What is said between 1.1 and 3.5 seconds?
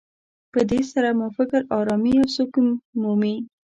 مو فکر ارامي او سکون مومي.